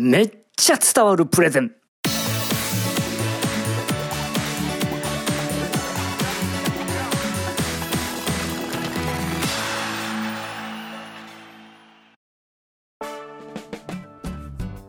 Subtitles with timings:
[0.00, 1.72] めっちゃ伝わるプレゼン。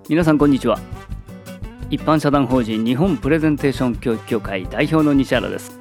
[0.07, 0.77] 皆さんこんにちは。
[1.89, 5.79] 一般社団法人日本プレゼンテーション教育協会代表の西原です。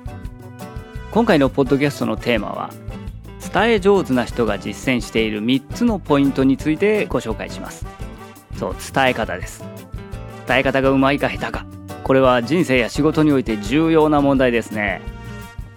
[1.13, 2.71] 今回のポッドキャストのテーマは
[3.53, 7.85] 伝え上手な人が実践している3つのポイントについてご紹介します。
[8.59, 9.63] そう伝え方です。
[10.47, 11.67] 伝え方がうまいか下手か。
[12.03, 15.01] これは人生や仕事において重要な問題ですね。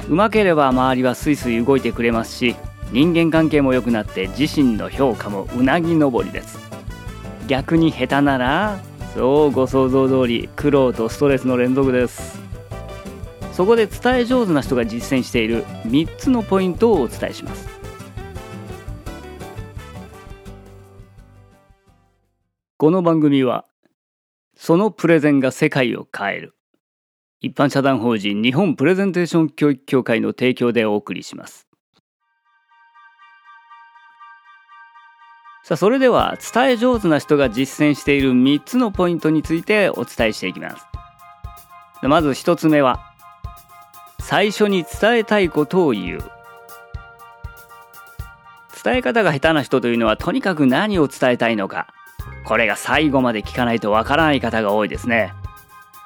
[0.09, 2.55] うまければ周りはスイスイ動いてくれますし
[2.91, 6.59] 人間関係も良くなって自身の評価もうなぎ登りです。
[7.47, 8.79] 逆に下手なら
[9.13, 12.41] そうご想像通り苦労とストレスの連続です。
[13.51, 17.80] そこで伝え上手な人が実践している3つのポイントをお伝えします。
[22.81, 23.65] この番組は
[24.57, 26.55] そのプレゼンが世界を変える
[27.39, 31.67] 一般社団法人日本プレゼンテーション教育協会の提供でお送りします。
[35.63, 40.83] さあそれでは伝え上手な人が実践している3つのポイントについてお伝えしていきます。
[42.01, 43.13] まず1つ目は
[44.21, 46.31] 最初に伝えたいことを言う。
[48.83, 51.93] 伝え方が下手な人というのはとにかく何を伝えたいのか。
[52.45, 55.33] これが最後まで聞かないとわからない方が多いですね。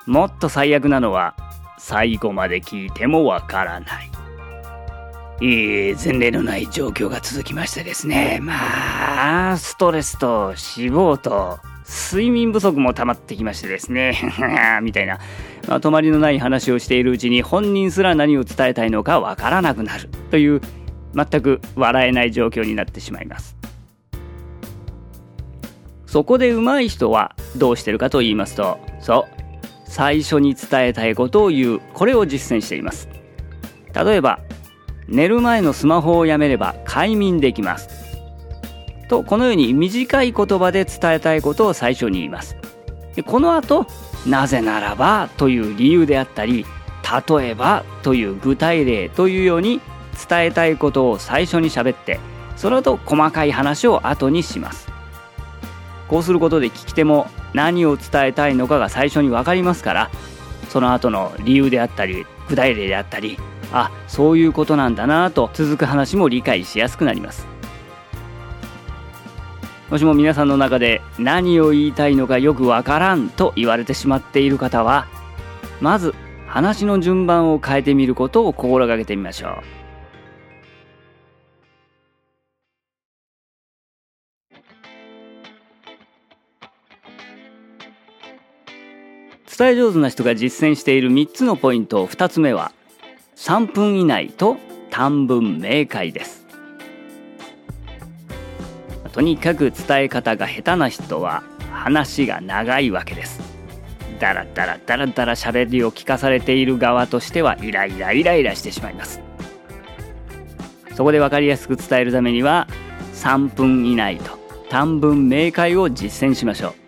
[0.06, 1.36] もっと最悪なのは
[1.78, 4.12] 最後まで聞いてもわからない。
[5.42, 8.40] いい前例のない状況が続きましてですね。
[8.42, 10.56] まあストレスと脂
[10.92, 14.18] 肪と睡眠不足も溜まってきましてですね。
[14.82, 15.20] みたいな。
[15.68, 20.62] まとまりのない話をしているうちに本人すら何を伝えたいのかわからなくなるという
[21.16, 23.55] 全く笑えない状況になってしまいます。
[26.06, 29.36] そこで上手い人はどうしてるかと言いますとそう
[29.86, 33.08] 最初に伝えたいことを言うこれを実践しています。
[33.94, 34.40] 例えば
[35.08, 37.90] 寝る前のスマホをやめれば快眠できます。
[39.08, 42.58] とこのように短い言葉で伝えたいことを最初に言います。
[43.16, 43.86] でこの後
[44.28, 46.66] なぜならばという理由であったり
[47.30, 49.80] 例えばという具体例というように
[50.28, 52.20] 伝えたいことを最初に喋って
[52.56, 54.95] その後細かい話を後にします。
[56.08, 60.12] こうすることで聞き手も何を伝えたいのかが最初に分かりますから
[60.70, 63.38] その後の理由であったり具体例であったり
[63.72, 67.48] あそういうことなんだなと続く話も理解しやすくなります。
[69.90, 75.08] もしも皆さんの中で何を言いたいのかよくわからんと言われてしまっている方は
[75.80, 76.16] まず
[76.48, 79.85] 話の順番を変えてみることを心がけてみましょう。
[89.58, 92.06] 伝え上手な人が実践している3つのポイント。
[92.06, 92.74] 2つ目は
[93.38, 94.58] 3分以内と
[94.90, 96.46] 短文明快です。
[99.14, 103.40] とにかく伝え方が下手な人は話が長いわけです。
[104.20, 109.22] だらだらだらだら喋りを聞かされている側としてはイライライライラしてしまいます。
[110.96, 112.68] そこで分かりやすく伝えるためには
[113.14, 114.38] 3分以内と
[114.70, 116.85] 短文明快を実践しましょう。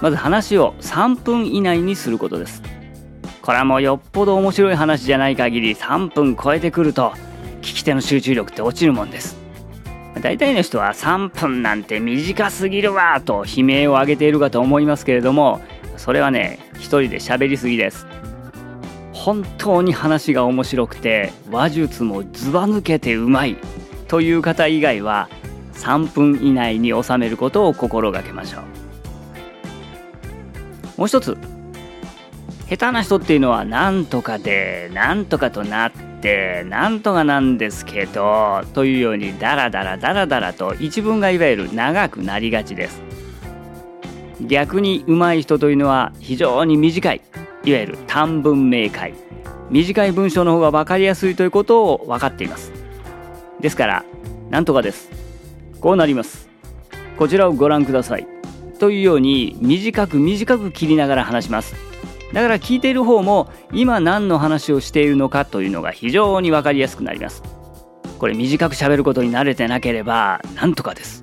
[0.00, 2.62] まず話を3分以内にすることです。
[3.42, 7.12] これはもうよっぽど面白い話じゃない限り3分超えてくると
[7.62, 9.38] 聞き手の集中力って落ちるもんです。
[10.22, 15.60] 大体の人は3分なんて短すぎるわと悲鳴を上げているかと思いますけれども
[15.96, 18.06] それはね一人で喋りすぎです。
[19.12, 23.56] 本当に話が面白くて話術もずば抜けてうまい
[24.08, 25.28] という方以外は
[25.74, 28.69] 3分以内に収めることを心がけましょう。
[31.00, 31.38] もう一つ。
[32.68, 43.00] 下手な人っていうのはなんとかでなんとかとなってなんとかなんですけどというようにダラダラダラダラと一文がいわゆる長くなりがちです。
[44.46, 47.22] 逆に上手い人というのは非常に短い。
[47.64, 49.14] いわゆる短文明快。
[49.70, 52.72] 短い文章の方が分かりやすいということを分かっています。
[53.58, 54.04] ですから
[54.50, 55.10] なんとかです。
[55.80, 56.50] こうなります。
[57.16, 58.39] こちらをご覧ください。
[58.80, 61.76] というように短く短く切りながら話します。
[62.32, 67.42] だから聞いている方も今何の話をしているのかというのが非常に分かりやすくなります。
[68.18, 71.22] これ短く喋ることに慣れてなければなんとかです。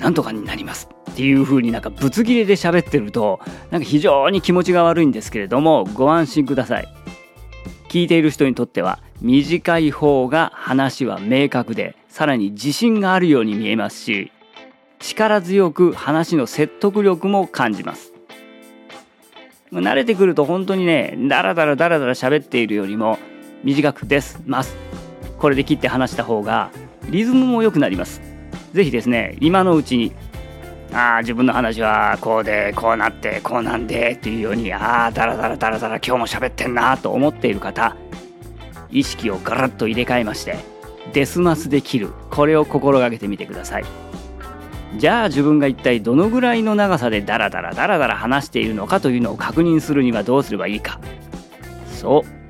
[0.00, 0.88] なんとかになります。
[1.10, 3.40] っていう風になんかぶつ切れで喋ってると
[3.70, 6.88] なんか非常に気持ちが悪いんですけれどもご安心ください。
[7.88, 14.32] 聞いている人にとっては短い方が話は明確でさらに自信があるように見えますし
[15.02, 18.12] 力強く話の説得力も感じます。
[19.72, 23.18] 慣れてくると本当にねダラダラダラダラ喋っているよりも
[23.64, 24.76] 短くですます。
[25.38, 26.70] これで切って話した方が
[27.08, 28.22] リズムも良くなります。
[28.72, 30.12] 是非ですね今のうちに
[30.92, 37.96] ああ自分の話はこうでこうなってこうなんでっていうようにああダラダラダラダラ今日も喋ってんなと思っている方
[38.90, 40.56] 意識をガラッと入れ替えまして
[41.12, 42.10] デスマスで切る。
[42.30, 43.84] これを心がけてみてください。
[44.98, 51.00] じゃあ自分が一体どのぐらいの長さでダラダラダラダラ話しているのかというのを確認するにはどうすればいいか。
[51.88, 52.42] そう。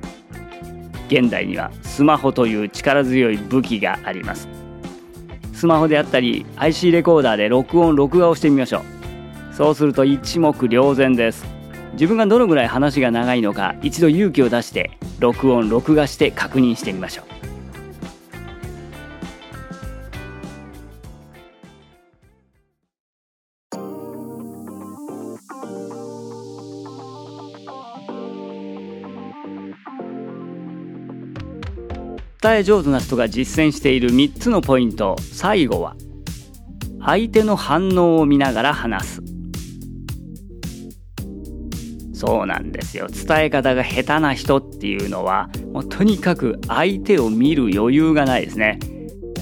[1.07, 4.47] 現代にはスマホという力強い武器があります。
[5.53, 9.55] スマホであったり IC レコーダーで録音録画をしてみましょう。
[9.55, 11.45] そうすると一目瞭然です。
[11.93, 17.52] 自分がどのぐらい話が長いのか一度勇気を出して録音録画して確認してみましょう。
[32.43, 35.15] 伝え上手な人が実践している3つのポイント。
[35.21, 35.95] 最後は
[36.99, 39.21] 相手の反応を見ながら話す。
[42.13, 43.07] そうなんですよ。
[43.07, 48.77] 伝え方が下手な人っていうのはもうとにかく相手を見る余裕がないですね。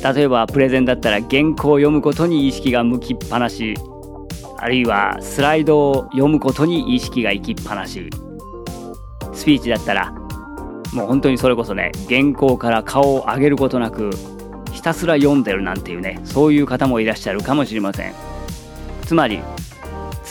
[0.03, 3.73] 例えばプレゼンだったら原稿を読むことに意識が向きっぱなし。
[4.59, 8.11] あるいはスライドを読むことに意識が行きっぱなし。
[9.33, 10.13] スピーチだったら
[10.93, 14.11] もう本当にそれこそね原稿から顔を上げることなく
[14.71, 18.13] ひたすら読んでるなんていうねそういう方もいらっしゃるかもしれません。
[19.05, 19.41] つまり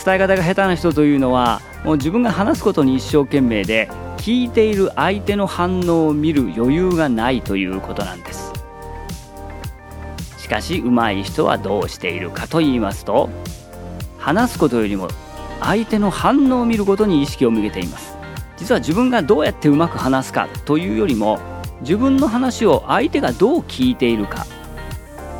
[0.03, 8.51] 伝え方が下手な人というのはもう自分が話すことに一生懸命で聞いている相手の反応を見る余裕がないということなんです。
[10.37, 13.29] しかし上手い人はどうしているかと言いますと
[14.17, 15.07] 話すことよりも
[15.61, 18.10] 相手の反応を見ることに意識を向けています。
[18.61, 21.39] 実は自分がどうやってうまく話すかというよりも
[21.81, 24.45] 自分の話を相手がどう聞いているか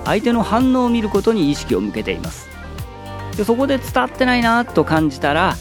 [0.06, 2.50] 相手の反応を見ることに意識を向けています。
[3.38, 5.56] でそこで伝わってないなと感じたら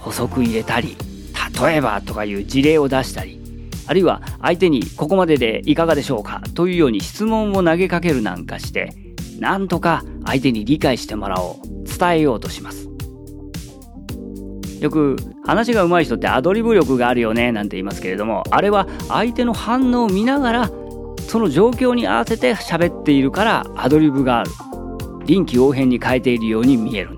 [0.00, 0.96] 補足入れたり
[1.62, 3.40] 例えばとかいう事例を出したり
[3.86, 8.92] あるいは相手にここまででいかがでしょうかというように質問を投げかけるなんかして
[9.38, 12.95] なんとか相手に理解してもらおう伝えようとします。
[14.80, 20.70] よく話が上手い人ってアドリブ力があるよねなんて言いますけれどもあれは相手の反応を見ながら
[21.28, 24.50] その状況に合わせて喋っているからアドリブがある
[25.24, 27.16] 臨機応変に変えているように見える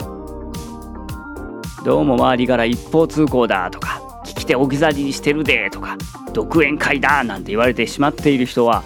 [1.84, 5.96] どうも周りから一方通行だとか聞き手置き去りにしてるでとか
[6.32, 8.82] 独演会だなんて言われてしまっている人は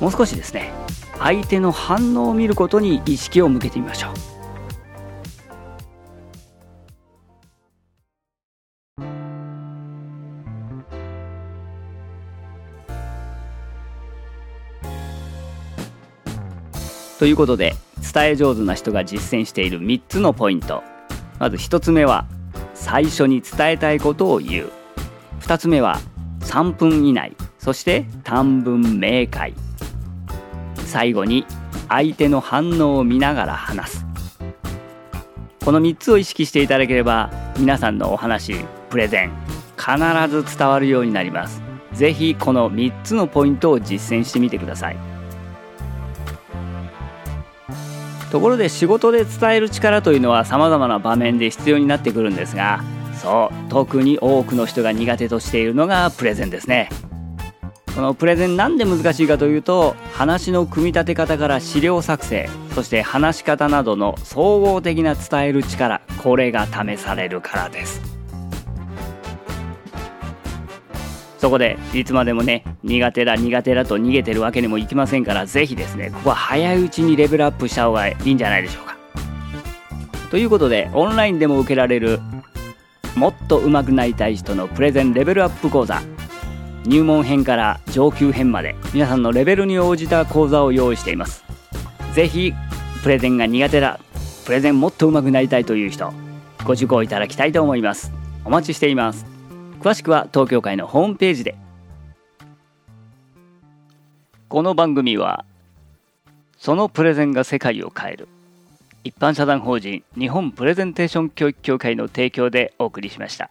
[0.00, 0.72] もう少しですね
[1.18, 4.29] 相手の反応を見ることに意識を向けてみましょう。
[17.20, 17.74] ということで
[18.14, 20.82] 伝え上手な人が実践している3つのポイント。
[21.38, 22.24] まず1つ目は
[22.72, 24.72] 最初に伝えたいことを言う。
[25.42, 26.00] 2つ目は
[26.40, 27.36] 3分以内。
[27.58, 29.52] そして短文明快。
[30.86, 31.44] 最後に
[31.90, 34.06] 相手の反応を見ながら話す。
[35.62, 39.32] この3つを意識していただければ皆さんのお話プレゼン
[39.76, 39.98] 必
[40.30, 41.60] ず伝わるようになります。
[41.92, 45.09] 是非この3つのポイントを実践してみてください。
[48.30, 52.82] ところで仕事で伝える力というのはさまざまな場面で必要になってくるんですが
[53.20, 56.88] そう特に多くの人が苦手としているのがプレゼンですね。
[57.94, 68.09] このプレゼンなんで難しいかというと話の組み立て方から資料作成そして話し方などの総合的な伝える力これが試されるからです。
[71.40, 78.96] そこでいつまでもね苦手だ苦手だと逃げてるわけにもいきませんから是非ですねここは早いうちにレベルアップした方がいいんじゃないでしょうか。
[80.30, 82.20] ということでオンラインでも受けられる
[83.16, 86.00] もっと上手くなりたい人のプレゼンレベルアップ講座。
[86.86, 91.44] 入門編から上級編まで皆さんのレベルに応じた講座を用意しています。
[92.14, 92.54] 是非
[93.02, 93.98] プレゼンが苦手だ
[94.44, 96.12] プレゼンもっと上手くなりたいという人
[96.64, 98.12] ご受講いただきたいと思います。
[98.44, 99.29] お待ちしています。
[99.80, 101.56] 詳しくは東京会のホームページで
[104.50, 105.46] この番組は
[106.58, 108.28] そのプレゼンが世界を変える
[109.04, 113.50] 一般社団法人日本プレゼンテーション教育協会の提供でお送りしました。